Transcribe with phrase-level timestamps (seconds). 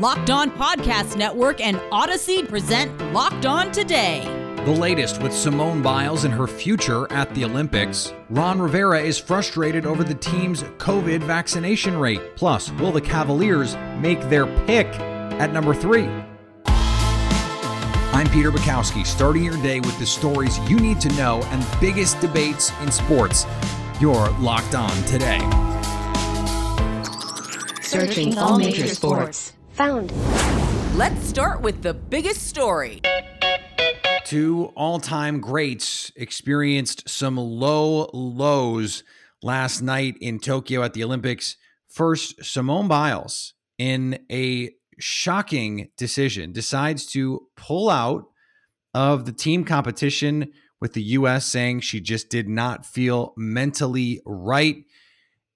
[0.00, 4.24] Locked On Podcast Network and Odyssey present Locked On Today.
[4.66, 8.12] The latest with Simone Biles and her future at the Olympics.
[8.28, 12.36] Ron Rivera is frustrated over the team's COVID vaccination rate.
[12.36, 14.86] Plus, will the Cavaliers make their pick
[15.38, 16.10] at number three?
[16.66, 22.20] I'm Peter Bukowski, starting your day with the stories you need to know and biggest
[22.20, 23.46] debates in sports.
[23.98, 25.40] You're locked on today.
[27.80, 29.54] Searching all major sports.
[29.76, 30.10] Found.
[30.96, 33.02] Let's start with the biggest story.
[34.24, 39.04] Two all time greats experienced some low lows
[39.42, 41.58] last night in Tokyo at the Olympics.
[41.88, 48.30] First, Simone Biles, in a shocking decision, decides to pull out
[48.94, 54.86] of the team competition with the U.S., saying she just did not feel mentally right.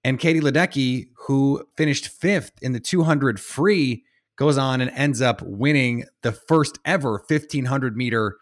[0.03, 4.03] And Katie Ledecky, who finished fifth in the 200 free,
[4.41, 8.37] goes on and ends up winning the first ever 1500 meter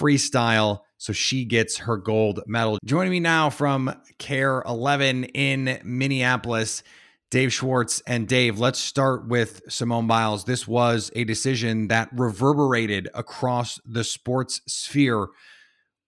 [0.00, 0.80] freestyle.
[0.96, 2.80] So she gets her gold medal.
[2.84, 6.82] Joining me now from KARE 11 in Minneapolis,
[7.30, 8.02] Dave Schwartz.
[8.04, 10.42] And Dave, let's start with Simone Biles.
[10.42, 15.28] This was a decision that reverberated across the sports sphere.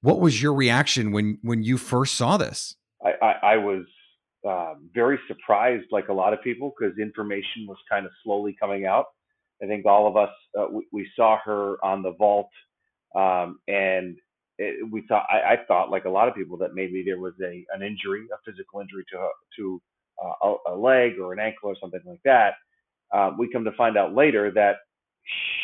[0.00, 2.74] What was your reaction when when you first saw this?
[3.00, 3.84] I, I, I was
[4.44, 8.86] uh, very surprised, like a lot of people, because information was kind of slowly coming
[8.86, 9.06] out.
[9.62, 12.50] I think all of us uh, we, we, saw her on the vault
[13.14, 14.16] um, and
[14.58, 17.34] it, we thought, I, I, thought, like a lot of people, that maybe there was
[17.42, 19.82] a an injury, a physical injury to to
[20.22, 22.54] uh, a, leg or an ankle or something like that.
[23.12, 24.76] Uh, we come to find out later that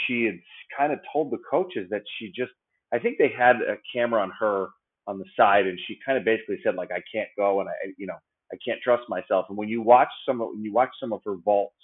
[0.06, 0.39] she had
[0.77, 2.53] kind of told the coaches that she just,
[2.93, 4.69] I think they had a camera on her
[5.06, 7.73] on the side, and she kind of basically said like, I can't go, and I,
[7.97, 8.19] you know,
[8.53, 9.47] I can't trust myself.
[9.49, 11.75] And when you watch some of when you watch some of her vaults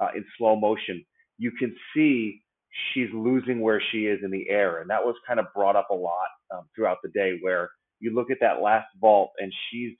[0.00, 1.04] uh, in slow motion,
[1.38, 2.42] you can see
[2.94, 4.80] she's losing where she is in the air.
[4.80, 8.14] And that was kind of brought up a lot um, throughout the day where you
[8.14, 9.92] look at that last vault and she's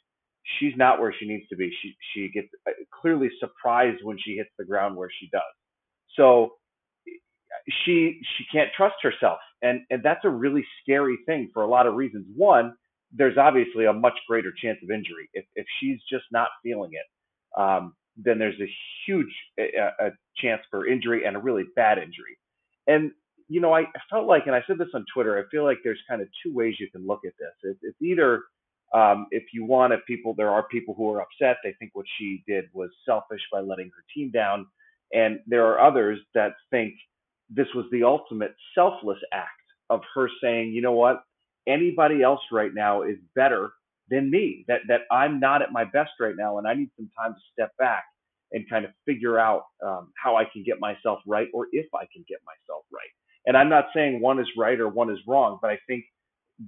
[0.60, 1.72] she's not where she needs to be.
[1.82, 5.42] She she gets uh, clearly surprised when she hits the ground where she does.
[6.16, 6.52] So
[7.84, 11.86] she she can't trust herself and and that's a really scary thing for a lot
[11.86, 12.26] of reasons.
[12.36, 12.74] One,
[13.12, 17.60] there's obviously a much greater chance of injury if if she's just not feeling it.
[17.60, 18.70] Um, then there's a
[19.06, 22.38] huge a, a chance for injury and a really bad injury.
[22.86, 23.12] And
[23.48, 26.00] you know, I felt like, and I said this on Twitter, I feel like there's
[26.08, 27.54] kind of two ways you can look at this.
[27.62, 28.42] It's, it's either
[28.94, 32.06] um, if you want, if people, there are people who are upset, they think what
[32.18, 34.66] she did was selfish by letting her team down,
[35.12, 36.94] and there are others that think
[37.50, 39.48] this was the ultimate selfless act
[39.88, 41.22] of her saying, you know what,
[41.66, 43.70] anybody else right now is better
[44.10, 44.64] than me.
[44.68, 47.40] That that I'm not at my best right now, and I need some time to
[47.52, 48.04] step back
[48.52, 52.06] and kind of figure out um, how I can get myself right or if I
[52.12, 53.10] can get myself right.
[53.46, 56.04] And I'm not saying one is right or one is wrong, but I think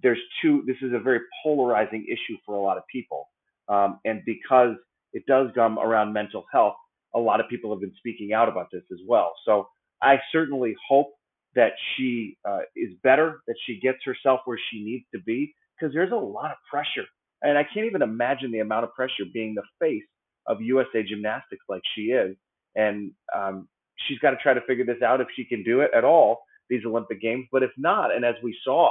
[0.02, 0.62] there's two.
[0.66, 3.28] This is a very polarizing issue for a lot of people,
[3.68, 4.76] um, and because
[5.12, 6.76] it does come around mental health,
[7.14, 9.32] a lot of people have been speaking out about this as well.
[9.44, 9.68] So
[10.00, 11.12] I certainly hope
[11.56, 15.92] that she uh, is better, that she gets herself where she needs to be, because
[15.92, 17.06] there's a lot of pressure,
[17.42, 20.04] and I can't even imagine the amount of pressure being the face
[20.46, 22.36] of USA Gymnastics like she is,
[22.76, 25.90] and um, she's got to try to figure this out if she can do it
[25.94, 27.46] at all these Olympic Games.
[27.52, 28.90] But if not, and as we saw,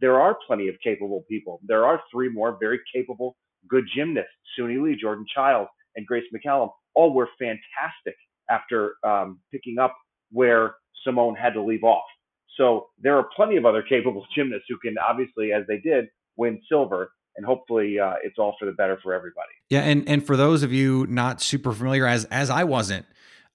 [0.00, 1.60] there are plenty of capable people.
[1.66, 3.36] There are three more very capable,
[3.68, 6.70] good gymnasts: Suni Lee, Jordan Chiles, and Grace McCallum.
[6.94, 8.16] All were fantastic
[8.50, 9.94] after um, picking up
[10.30, 12.04] where Simone had to leave off.
[12.56, 16.60] So there are plenty of other capable gymnasts who can obviously, as they did, win
[16.68, 19.52] silver and hopefully uh, it's all for the better for everybody.
[19.70, 23.06] Yeah, and and for those of you not super familiar, as as I wasn't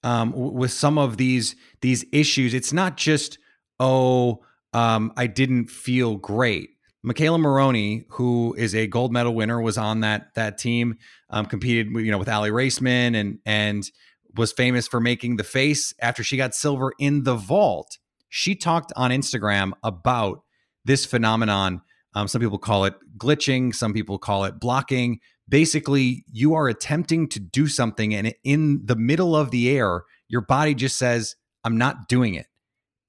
[0.02, 3.38] um, with some of these these issues, it's not just
[3.80, 6.70] oh um, I didn't feel great.
[7.04, 10.98] McKayla Maroney, who is a gold medal winner, was on that that team,
[11.30, 13.90] um, competed you know with Aly Raisman and and
[14.36, 17.98] was famous for making the face after she got silver in the vault.
[18.28, 20.42] She talked on Instagram about
[20.84, 21.82] this phenomenon
[22.14, 25.20] um, some people call it glitching, some people call it blocking.
[25.48, 30.40] Basically, you are attempting to do something, and in the middle of the air, your
[30.40, 32.46] body just says, "I'm not doing it,"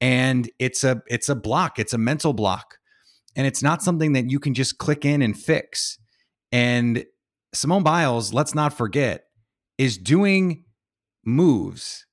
[0.02, 1.80] and it's a it's a block.
[1.80, 2.78] It's a mental block,
[3.36, 6.00] and it's not something that you can just click in and fix.
[6.52, 7.06] And
[7.54, 9.26] Simone Biles, let's not forget,
[9.78, 10.66] is doing
[11.26, 12.06] moves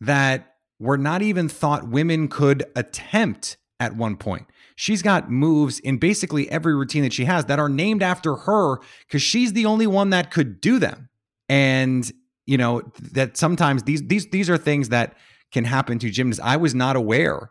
[0.00, 4.46] that were not even thought women could attempt at one point.
[4.80, 8.78] She's got moves in basically every routine that she has that are named after her
[9.06, 11.10] because she's the only one that could do them.
[11.50, 12.10] And
[12.46, 12.80] you know
[13.12, 15.18] that sometimes these these these are things that
[15.52, 16.40] can happen to gymnasts.
[16.42, 17.50] I was not aware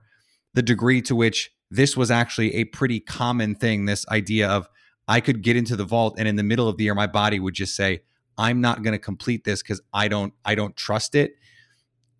[0.55, 3.85] the degree to which this was actually a pretty common thing.
[3.85, 4.67] This idea of
[5.07, 7.39] I could get into the vault and in the middle of the year, my body
[7.39, 8.01] would just say,
[8.39, 11.33] I'm not going to complete this because I don't I don't trust it.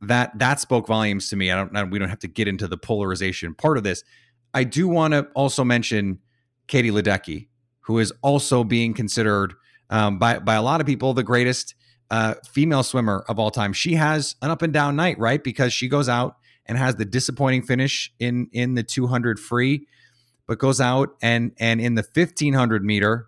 [0.02, 1.50] That that spoke volumes to me.
[1.50, 1.90] I don't.
[1.90, 4.04] We don't have to get into the polarization part of this.
[4.54, 6.20] I do want to also mention
[6.68, 7.48] Katie Ledecky,
[7.82, 9.54] who is also being considered
[9.90, 11.76] um, by by a lot of people the greatest
[12.12, 13.74] uh, female swimmer of all time.
[13.74, 15.44] She has an up and down night, right?
[15.44, 16.36] Because she goes out
[16.66, 19.88] and has the disappointing finish in in the 200 free,
[20.48, 23.28] but goes out and and in the 1500 meter,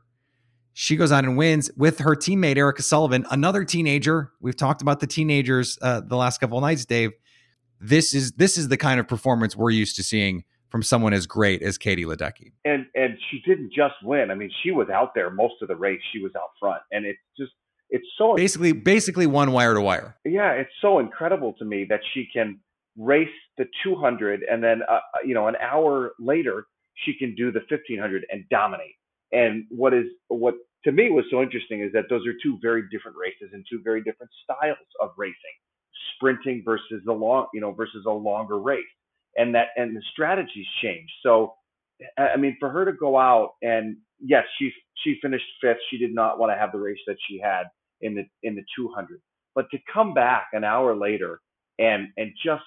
[0.74, 4.32] she goes out and wins with her teammate Erica Sullivan, another teenager.
[4.40, 7.12] We've talked about the teenagers uh, the last couple of nights, Dave.
[7.80, 11.28] This is this is the kind of performance we're used to seeing from someone as
[11.28, 12.54] great as Katie Ledecky.
[12.66, 14.32] And and she didn't just win.
[14.32, 16.02] I mean, she was out there most of the race.
[16.14, 17.52] She was out front, and it's just
[17.90, 20.16] it's so basically basically one wire to wire.
[20.26, 22.60] Yeah, it's so incredible to me that she can
[22.98, 26.66] race the 200 and then uh, uh, you know an hour later
[27.06, 28.96] she can do the 1500 and dominate.
[29.32, 32.84] And what is what to me was so interesting is that those are two very
[32.92, 35.36] different races and two very different styles of racing,
[36.16, 38.84] sprinting versus the long you know versus a longer race
[39.38, 41.10] and that and the strategies change.
[41.24, 41.56] So,
[42.18, 44.72] I mean, for her to go out and yes, she
[45.04, 45.78] she finished fifth.
[45.90, 47.64] She did not want to have the race that she had
[48.02, 49.22] in the in the 200,
[49.56, 51.42] but to come back an hour later
[51.80, 52.64] and and just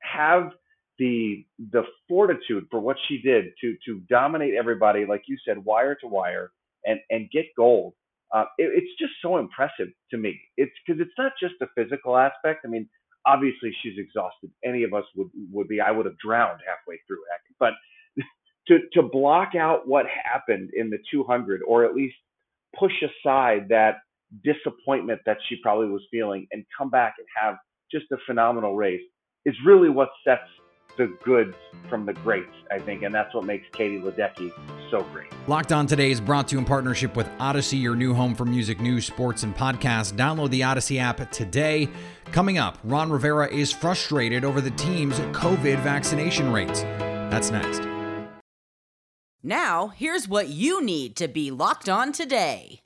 [0.00, 0.50] have
[0.98, 5.94] the the fortitude for what she did to to dominate everybody, like you said, wire
[5.96, 6.52] to wire,
[6.84, 7.94] and and get gold.
[8.34, 10.40] Uh, it, it's just so impressive to me.
[10.56, 12.62] It's because it's not just a physical aspect.
[12.64, 12.88] I mean,
[13.26, 14.50] obviously she's exhausted.
[14.64, 15.80] Any of us would would be.
[15.80, 17.18] I would have drowned halfway through.
[17.58, 17.74] But
[18.68, 22.16] to to block out what happened in the 200, or at least
[22.78, 23.96] push aside that
[24.44, 27.56] disappointment that she probably was feeling, and come back and have
[27.90, 29.00] just a phenomenal race,
[29.46, 30.42] is really what sets
[30.98, 31.54] the goods
[31.88, 34.52] from the greats, I think, and that's what makes Katie Ledecky
[34.90, 35.28] so great.
[35.46, 38.44] Locked On Today is brought to you in partnership with Odyssey, your new home for
[38.44, 40.12] music, news, sports, and podcasts.
[40.12, 41.88] Download the Odyssey app today.
[42.32, 46.82] Coming up, Ron Rivera is frustrated over the team's COVID vaccination rates.
[46.82, 47.82] That's next.
[49.42, 52.80] Now, here's what you need to be locked on today.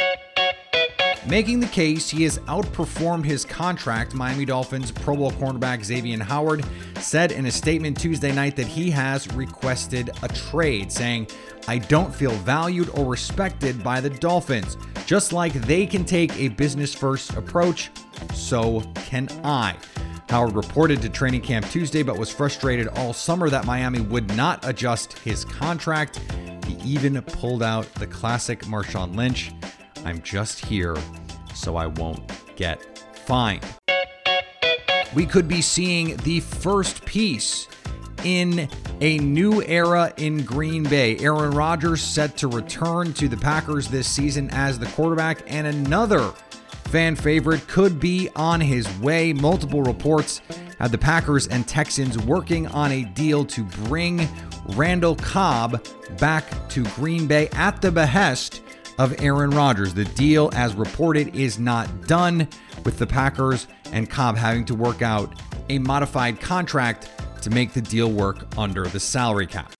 [1.27, 6.65] Making the case he has outperformed his contract, Miami Dolphins Pro Bowl cornerback Xavier Howard
[6.99, 11.29] said in a statement Tuesday night that he has requested a trade, saying,
[11.69, 14.77] I don't feel valued or respected by the Dolphins.
[15.07, 17.91] Just like they can take a business first approach,
[18.35, 19.77] so can I.
[20.29, 24.67] Howard reported to training camp Tuesday, but was frustrated all summer that Miami would not
[24.67, 26.19] adjust his contract.
[26.67, 29.53] He even pulled out the classic Marshawn Lynch.
[30.05, 30.97] I'm just here
[31.55, 32.23] so I won't
[32.57, 33.65] get fined.
[35.15, 37.69] We could be seeing the first piece
[38.25, 38.69] in
[39.01, 41.19] a new era in Green Bay.
[41.19, 46.33] Aaron Rodgers set to return to the Packers this season as the quarterback, and another
[46.87, 49.33] fan favorite could be on his way.
[49.33, 50.41] Multiple reports
[50.79, 54.29] had the Packers and Texans working on a deal to bring
[54.71, 55.85] Randall Cobb
[56.19, 58.63] back to Green Bay at the behest
[58.99, 59.95] of Aaron Rodgers.
[59.95, 62.49] The deal, as reported, is not done,
[62.85, 65.33] with the Packers and Cobb having to work out
[65.69, 67.11] a modified contract
[67.43, 69.73] to make the deal work under the salary cap.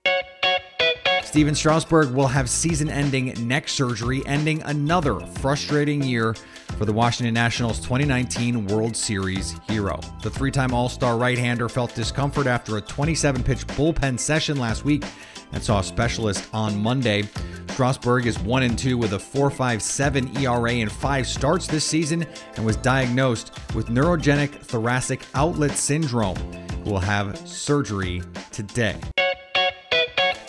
[1.23, 6.35] Stephen Strasburg will have season ending neck surgery, ending another frustrating year
[6.77, 9.99] for the Washington Nationals 2019 World Series hero.
[10.21, 14.57] The three time All Star right hander felt discomfort after a 27 pitch bullpen session
[14.57, 15.05] last week
[15.53, 17.23] and saw a specialist on Monday.
[17.69, 22.65] Strasburg is 1 and 2 with a 4.57 ERA in 5 starts this season and
[22.65, 26.37] was diagnosed with neurogenic thoracic outlet syndrome.
[26.83, 28.99] Will have surgery today.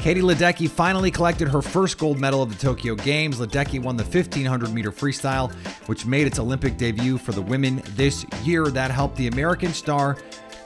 [0.05, 3.39] Katie Ledecky finally collected her first gold medal of the Tokyo Games.
[3.39, 5.51] Ledecky won the 1500 meter freestyle,
[5.87, 8.67] which made its Olympic debut for the women this year.
[8.67, 10.19] That helped the American star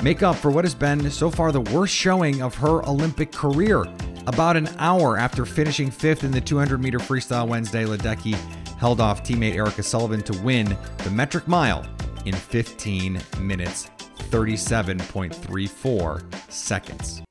[0.02, 3.84] make up for what has been so far the worst showing of her Olympic career.
[4.28, 8.34] About an hour after finishing fifth in the 200 meter freestyle Wednesday, Ledecky
[8.76, 11.86] held off teammate Erica Sullivan to win the metric mile
[12.26, 13.88] in 15 minutes,
[14.28, 17.22] 37.34 seconds.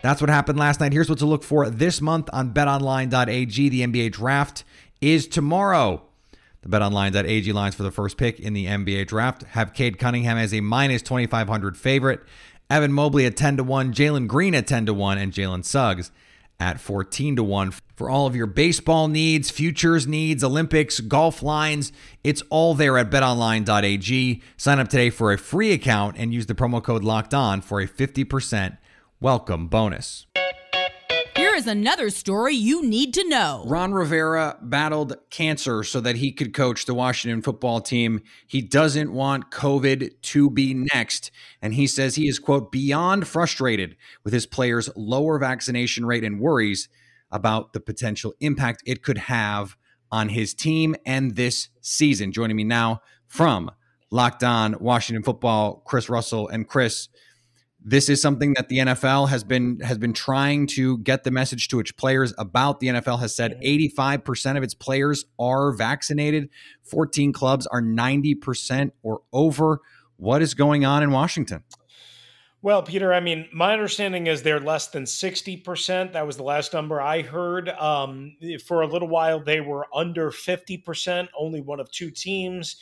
[0.00, 0.92] That's what happened last night.
[0.92, 3.68] Here's what to look for this month on betonline.ag.
[3.68, 4.62] The NBA draft
[5.00, 6.04] is tomorrow.
[6.62, 10.54] The betonline.ag lines for the first pick in the NBA draft have Cade Cunningham as
[10.54, 12.20] a minus 2,500 favorite.
[12.70, 16.10] Evan Mobley at 10 to 1, Jalen Green at 10 to 1, and Jalen Suggs
[16.58, 17.72] at 14 to 1.
[17.94, 21.92] For all of your baseball needs, futures needs, Olympics, golf lines,
[22.22, 24.42] it's all there at betonline.ag.
[24.56, 27.80] Sign up today for a free account and use the promo code locked on for
[27.80, 28.78] a 50%
[29.20, 30.26] welcome bonus.
[31.54, 33.62] Is another story you need to know.
[33.68, 38.22] Ron Rivera battled cancer so that he could coach the Washington football team.
[38.44, 41.30] He doesn't want COVID to be next.
[41.62, 46.40] And he says he is, quote, beyond frustrated with his players' lower vaccination rate and
[46.40, 46.88] worries
[47.30, 49.76] about the potential impact it could have
[50.10, 52.32] on his team and this season.
[52.32, 53.70] Joining me now from
[54.10, 56.48] Locked On Washington Football, Chris Russell.
[56.48, 57.08] And Chris,
[57.84, 61.68] this is something that the NFL has been has been trying to get the message
[61.68, 62.80] to its players about.
[62.80, 66.48] The NFL has said 85% of its players are vaccinated.
[66.84, 69.80] 14 clubs are 90% or over.
[70.16, 71.62] What is going on in Washington?
[72.62, 76.14] Well, Peter, I mean, my understanding is they're less than 60%.
[76.14, 77.68] That was the last number I heard.
[77.68, 82.76] Um, for a little while, they were under 50%, only one of two teams.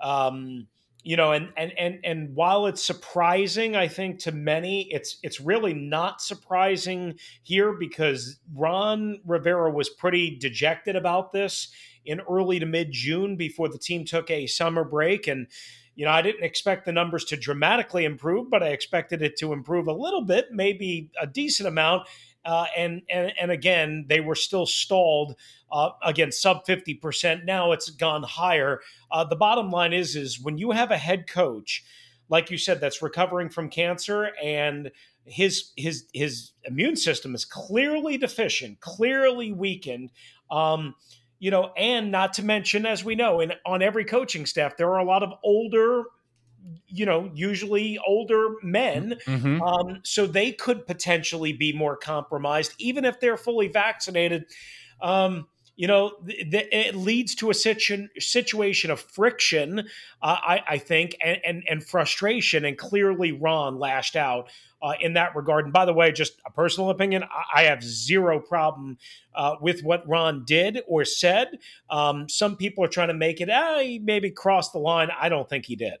[0.00, 0.68] Um,
[1.04, 5.40] you know and and and and while it's surprising i think to many it's it's
[5.40, 11.68] really not surprising here because ron rivera was pretty dejected about this
[12.06, 15.26] in early to mid june before the team took a summer break.
[15.28, 15.46] And
[15.94, 19.52] you know i didn't expect the numbers to dramatically improve but i expected it to
[19.52, 22.08] improve a little bit maybe a decent amount
[22.44, 25.34] uh, and, and and again they were still stalled
[25.72, 28.80] uh, again sub 50% now it's gone higher.
[29.10, 31.84] Uh, the bottom line is is when you have a head coach
[32.28, 34.90] like you said that's recovering from cancer and
[35.26, 40.10] his his his immune system is clearly deficient clearly weakened
[40.50, 40.94] um,
[41.38, 44.92] you know and not to mention as we know in on every coaching staff there
[44.92, 46.04] are a lot of older
[46.88, 49.18] you know, usually older men.
[49.26, 49.62] Mm-hmm.
[49.62, 54.46] Um, so they could potentially be more compromised, even if they're fully vaccinated.
[55.00, 59.80] Um, you know, th- th- it leads to a situ- situation of friction,
[60.22, 62.64] uh, I-, I, think, and, and, and frustration.
[62.64, 65.64] And clearly, Ron lashed out uh, in that regard.
[65.64, 68.98] And by the way, just a personal opinion, I, I have zero problem
[69.34, 71.58] uh, with what Ron did or said.
[71.90, 75.08] Um, some people are trying to make it, ah, he maybe crossed the line.
[75.20, 75.94] I don't think he did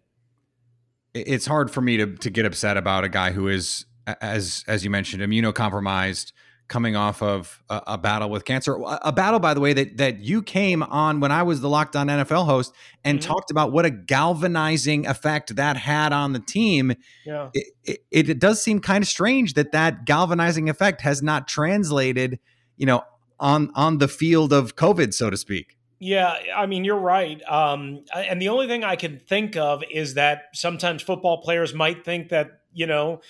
[1.14, 3.86] it's hard for me to to get upset about a guy who is
[4.20, 6.32] as as you mentioned immunocompromised
[6.66, 8.78] coming off of a, a, battle with cancer.
[9.02, 11.94] A battle by the way that that you came on when I was the locked
[11.94, 13.28] on NFL host and mm-hmm.
[13.28, 16.94] talked about what a galvanizing effect that had on the team.
[17.26, 17.50] Yeah.
[17.52, 17.66] It,
[18.10, 22.38] it, it does seem kind of strange that that galvanizing effect has not translated
[22.76, 23.04] you know
[23.40, 27.40] on on the field of covid so to speak yeah, I mean, you're right.
[27.48, 32.04] Um, and the only thing I can think of is that sometimes football players might
[32.04, 33.20] think that, you know,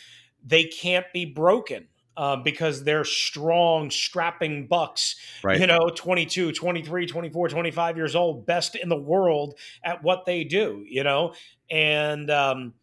[0.44, 1.88] they can't be broken.
[2.16, 5.59] Uh, because they're strong, strapping bucks, right.
[5.59, 10.44] you know, 22, 23, 24, 25 years old, best in the world at what they
[10.44, 11.35] do, you know?
[11.68, 12.75] And, um,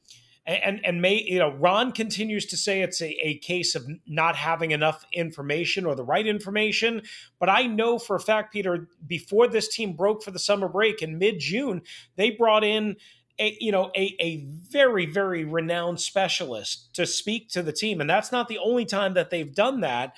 [0.45, 4.35] and and may you know Ron continues to say it's a, a case of not
[4.35, 7.03] having enough information or the right information,
[7.39, 11.01] but I know for a fact, Peter, before this team broke for the summer break
[11.01, 11.81] in mid June,
[12.15, 12.95] they brought in
[13.39, 18.09] a you know a, a very very renowned specialist to speak to the team, and
[18.09, 20.15] that's not the only time that they've done that.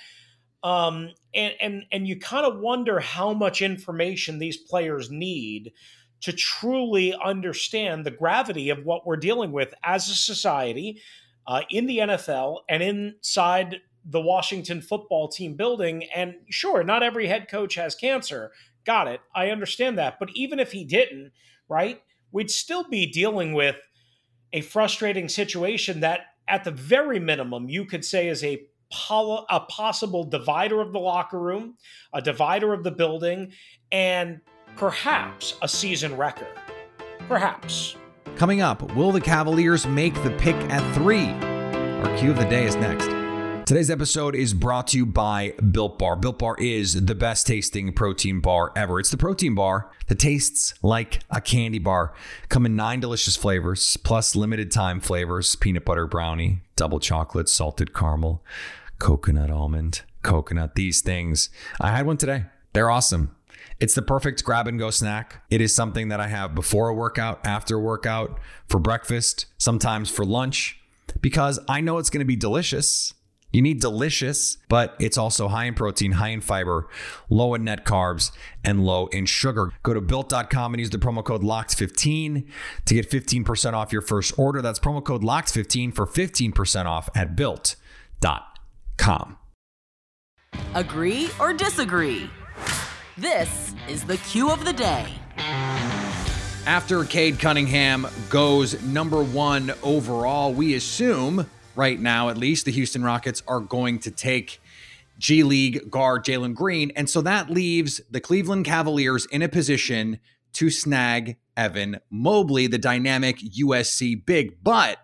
[0.62, 5.72] Um, and and and you kind of wonder how much information these players need
[6.24, 10.98] to truly understand the gravity of what we're dealing with as a society
[11.46, 16.04] uh, in the NFL and inside the Washington football team building.
[16.14, 18.52] And sure, not every head coach has cancer.
[18.86, 19.20] Got it.
[19.34, 20.18] I understand that.
[20.18, 21.32] But even if he didn't,
[21.68, 22.00] right,
[22.32, 23.76] we'd still be dealing with
[24.54, 28.66] a frustrating situation that, at the very minimum, you could say is a
[29.10, 31.74] a possible divider of the locker room,
[32.12, 33.50] a divider of the building,
[33.90, 34.40] and
[34.76, 36.48] perhaps a season record.
[37.28, 37.96] Perhaps.
[38.36, 41.28] Coming up, will the Cavaliers make the pick at three?
[41.28, 43.08] Our cue of the day is next.
[43.66, 46.16] Today's episode is brought to you by Built Bar.
[46.16, 49.00] Built Bar is the best tasting protein bar ever.
[49.00, 52.12] It's the protein bar that tastes like a candy bar.
[52.50, 57.94] Come in nine delicious flavors, plus limited time flavors peanut butter brownie, double chocolate, salted
[57.94, 58.44] caramel,
[58.98, 61.48] coconut almond, coconut, these things.
[61.80, 62.44] I had one today.
[62.74, 63.33] They're awesome.
[63.80, 65.42] It's the perfect grab and go snack.
[65.50, 68.38] It is something that I have before a workout, after a workout,
[68.68, 70.80] for breakfast, sometimes for lunch,
[71.20, 73.14] because I know it's going to be delicious.
[73.54, 76.88] You need delicious, but it's also high in protein, high in fiber,
[77.30, 78.32] low in net carbs,
[78.64, 79.72] and low in sugar.
[79.84, 82.48] Go to built.com and use the promo code LOCKED15
[82.84, 84.60] to get 15% off your first order.
[84.60, 87.76] That's promo code LOCKED15 for 15% off at built.com.
[90.74, 92.28] Agree or disagree?
[93.16, 95.06] This is the cue of the day.
[96.66, 103.04] After Cade Cunningham goes number one overall, we assume, right now at least, the Houston
[103.04, 104.60] Rockets are going to take
[105.16, 106.90] G League guard Jalen Green.
[106.96, 110.18] And so that leaves the Cleveland Cavaliers in a position
[110.54, 114.60] to snag Evan Mobley, the dynamic USC big.
[114.64, 114.98] But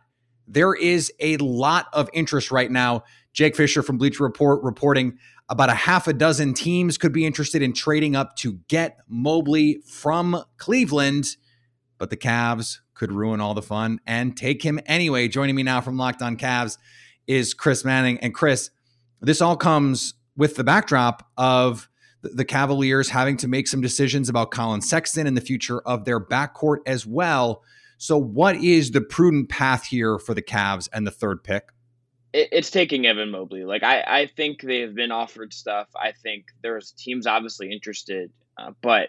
[0.49, 3.05] there is a lot of interest right now.
[3.33, 5.17] Jake Fisher from Bleacher Report reporting
[5.51, 9.83] about a half a dozen teams could be interested in trading up to get Mobley
[9.85, 11.37] from Cleveland,
[11.99, 15.27] but the Cavs could ruin all the fun and take him anyway.
[15.27, 16.79] Joining me now from Locked On Cavs
[17.27, 18.19] is Chris Manning.
[18.21, 18.71] And Chris,
[19.21, 21.89] this all comes with the backdrop of
[22.23, 26.21] the Cavaliers having to make some decisions about Colin Sexton and the future of their
[26.21, 27.63] backcourt as well.
[27.99, 31.71] So, what is the prudent path here for the Cavs and the third pick?
[32.33, 33.65] It's taking Evan Mobley.
[33.65, 35.89] Like I, I think they have been offered stuff.
[35.97, 39.09] I think there's teams obviously interested, uh, but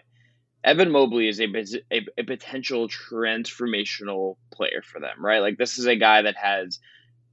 [0.64, 1.46] Evan Mobley is a,
[1.92, 5.40] a, a potential transformational player for them, right?
[5.40, 6.80] Like this is a guy that has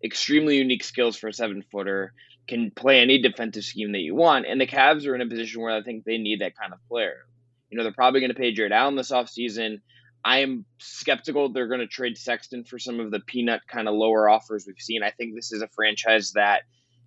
[0.04, 2.14] extremely unique skills for a seven footer
[2.48, 4.48] can play any defensive scheme that you want.
[4.48, 6.80] And the Cavs are in a position where I think they need that kind of
[6.88, 7.26] player.
[7.70, 9.82] You know, they're probably going to pay Jarrett Allen this offseason.
[10.24, 13.96] I am skeptical they're going to trade Sexton for some of the peanut kind of
[13.96, 15.04] lower offers we've seen.
[15.04, 16.64] I think this is a franchise that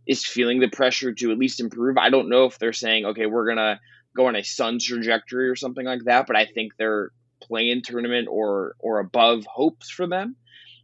[0.06, 1.98] is feeling the pressure to at least improve.
[1.98, 3.80] I don't know if they're saying, okay, we're going to
[4.16, 7.10] go on a Suns trajectory or something like that, but I think they're
[7.42, 10.36] play-in tournament or or above hopes for them.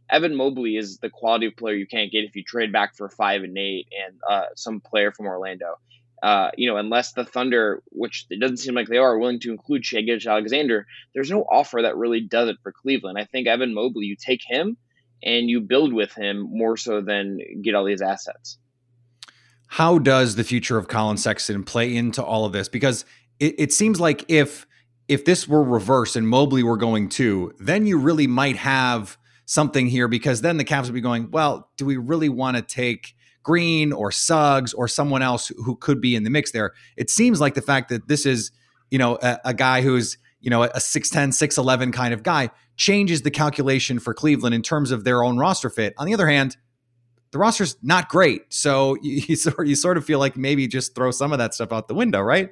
[0.09, 3.09] Evan Mobley is the quality of player you can't get if you trade back for
[3.09, 5.75] five and eight and uh, some player from Orlando.
[6.21, 9.51] Uh, you know, unless the Thunder, which it doesn't seem like they are, willing to
[9.51, 13.17] include Shai Gilgeous-Alexander, there's no offer that really does it for Cleveland.
[13.17, 14.77] I think Evan Mobley, you take him
[15.23, 18.57] and you build with him more so than get all these assets.
[19.67, 22.67] How does the future of Colin Sexton play into all of this?
[22.67, 23.05] Because
[23.39, 24.65] it, it seems like if
[25.07, 29.87] if this were reversed and Mobley were going to, then you really might have something
[29.87, 33.15] here because then the Cavs would be going, well, do we really want to take
[33.43, 36.73] Green or Suggs or someone else who could be in the mix there?
[36.97, 38.51] It seems like the fact that this is,
[38.91, 43.23] you know, a, a guy who's, you know, a 6'10, 6'11 kind of guy changes
[43.23, 45.93] the calculation for Cleveland in terms of their own roster fit.
[45.97, 46.57] On the other hand,
[47.31, 48.53] the roster's not great.
[48.53, 51.53] So you, you, sort, you sort of feel like maybe just throw some of that
[51.53, 52.51] stuff out the window, right?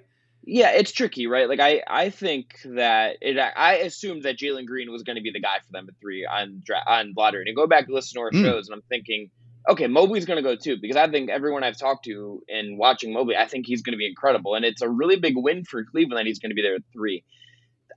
[0.50, 1.50] Yeah, it's tricky, right?
[1.50, 3.38] Like I, I think that it.
[3.38, 6.26] I assumed that Jalen Green was going to be the guy for them at three
[6.26, 7.44] on on lottery.
[7.48, 8.42] And go back to listen to our mm.
[8.42, 9.30] shows, and I'm thinking,
[9.70, 13.14] okay, Mobley's going to go too because I think everyone I've talked to and watching
[13.14, 15.84] Mobley, I think he's going to be incredible, and it's a really big win for
[15.84, 17.24] Cleveland that he's going to be there at three.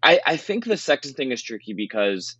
[0.02, 2.36] I, I think the Sexton thing is tricky because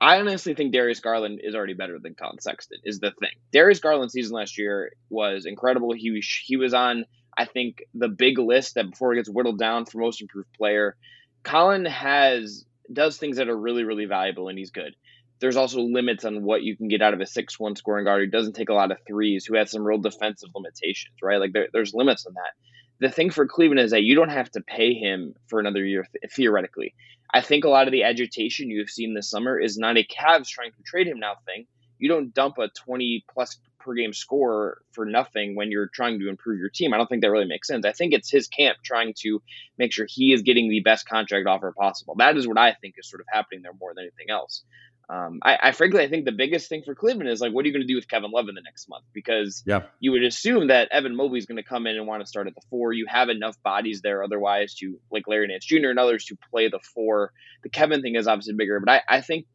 [0.00, 2.78] I honestly think Darius Garland is already better than Colin Sexton.
[2.84, 3.30] Is the thing.
[3.52, 5.92] Darius Garland's season last year was incredible.
[5.92, 7.04] He he was on
[7.36, 10.96] I think the big list that before it gets whittled down for most improved player,
[11.44, 14.94] Colin has does things that are really really valuable and he's good.
[15.40, 18.20] There's also limits on what you can get out of a six one scoring guard
[18.20, 21.40] who doesn't take a lot of threes, who has some real defensive limitations, right?
[21.40, 22.52] Like there, there's limits on that.
[23.00, 26.04] The thing for Cleveland is that you don't have to pay him for another year
[26.32, 26.94] theoretically.
[27.32, 30.48] I think a lot of the agitation you've seen this summer is not a Cavs
[30.48, 31.66] trying to trade him now thing.
[31.98, 36.28] You don't dump a 20 plus per game score for nothing when you're trying to
[36.28, 36.92] improve your team.
[36.92, 37.84] I don't think that really makes sense.
[37.84, 39.40] I think it's his camp trying to
[39.78, 42.14] make sure he is getting the best contract offer possible.
[42.18, 44.64] That is what I think is sort of happening there more than anything else.
[45.10, 47.68] Um, I, I, frankly, I think the biggest thing for Cleveland is like, what are
[47.68, 49.04] you going to do with Kevin Love in the next month?
[49.14, 49.84] Because yeah.
[50.00, 52.46] you would assume that Evan Mobley is going to come in and want to start
[52.46, 52.92] at the four.
[52.92, 55.88] You have enough bodies there otherwise to, like Larry Nance Jr.
[55.88, 57.32] and others, to play the four.
[57.62, 59.46] The Kevin thing is obviously bigger, but I, I think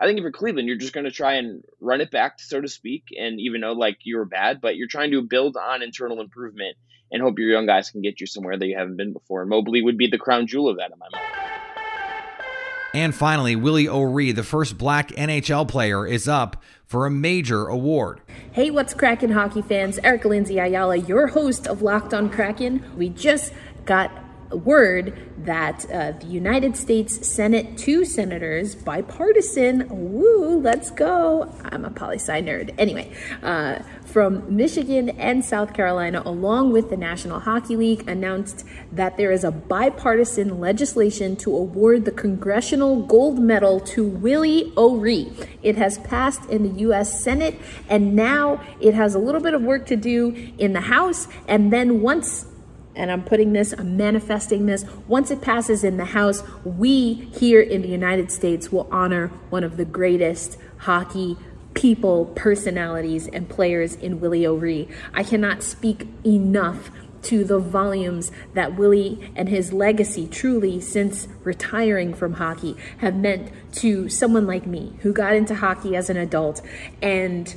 [0.00, 2.60] I think if you're Cleveland, you're just going to try and run it back, so
[2.60, 5.82] to speak, and even though like you were bad, but you're trying to build on
[5.82, 6.76] internal improvement
[7.10, 9.40] and hope your young guys can get you somewhere that you haven't been before.
[9.40, 11.57] And Mobley would be the crown jewel of that in my mind.
[12.94, 18.20] And finally, Willie O'Ree, the first black NHL player, is up for a major award.
[18.52, 19.98] Hey, what's cracking, hockey fans?
[20.02, 22.82] Eric Lindsay Ayala, your host of Locked on Kraken.
[22.96, 23.52] We just
[23.84, 24.10] got
[24.50, 31.52] word that uh, the United States Senate, two senators, bipartisan, woo, let's go.
[31.64, 32.74] I'm a poli sci nerd.
[32.78, 39.16] Anyway, uh, from Michigan and South Carolina, along with the National Hockey League, announced that
[39.16, 45.30] there is a bipartisan legislation to award the Congressional Gold Medal to Willie O'Ree.
[45.62, 47.22] It has passed in the U.S.
[47.22, 51.28] Senate, and now it has a little bit of work to do in the House.
[51.46, 52.46] And then once
[52.98, 54.84] and I'm putting this, I'm manifesting this.
[55.06, 59.62] Once it passes in the House, we here in the United States will honor one
[59.62, 61.36] of the greatest hockey
[61.78, 64.88] people, personalities, and players in Willie O'Ree.
[65.14, 66.90] I cannot speak enough
[67.22, 73.52] to the volumes that Willie and his legacy truly since retiring from hockey have meant
[73.74, 76.62] to someone like me who got into hockey as an adult
[77.00, 77.54] and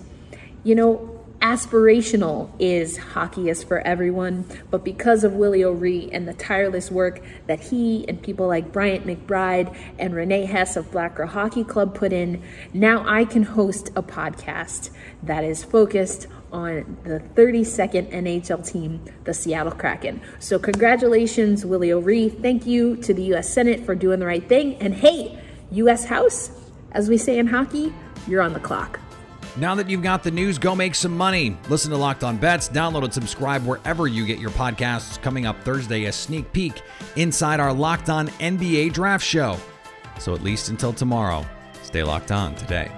[0.64, 1.11] you know
[1.42, 7.22] aspirational is hockey is for everyone, but because of Willie O'Ree and the tireless work
[7.48, 11.96] that he and people like Bryant McBride and Renee Hess of Black Girl Hockey Club
[11.96, 14.92] put in, now I can host a podcast
[15.24, 20.22] that is focused on the 32nd NHL team, the Seattle Kraken.
[20.40, 22.30] So, congratulations, Willie O'Ree.
[22.30, 23.50] Thank you to the U.S.
[23.52, 24.76] Senate for doing the right thing.
[24.76, 25.40] And hey,
[25.72, 26.06] U.S.
[26.06, 26.52] House,
[26.92, 27.94] as we say in hockey,
[28.28, 29.00] you're on the clock.
[29.58, 31.58] Now that you've got the news, go make some money.
[31.68, 35.22] Listen to Locked On Bets, download and subscribe wherever you get your podcasts.
[35.22, 36.82] Coming up Thursday, a sneak peek
[37.18, 39.58] inside our Locked On NBA Draft Show.
[40.20, 41.46] So at least until tomorrow,
[41.84, 42.92] stay locked on today.